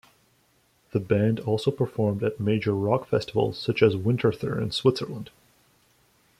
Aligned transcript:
The 0.93 0.99
band 0.99 1.41
also 1.41 1.69
performed 1.69 2.23
at 2.23 2.39
major 2.39 2.73
rock 2.73 3.07
festivals 3.07 3.59
such 3.59 3.83
as 3.83 3.95
Winterthur 3.95 4.59
in 4.59 4.71
Switzerland. 4.71 5.29